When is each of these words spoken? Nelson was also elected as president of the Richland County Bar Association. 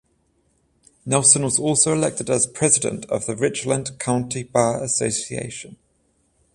Nelson 1.05 1.43
was 1.43 1.59
also 1.59 1.93
elected 1.93 2.27
as 2.31 2.47
president 2.47 3.05
of 3.05 3.27
the 3.27 3.35
Richland 3.35 3.99
County 3.99 4.41
Bar 4.41 4.83
Association. 4.83 5.77